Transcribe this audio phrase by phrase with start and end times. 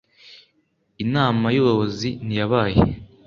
[1.03, 2.79] inama yubuyobozi ntiyabaye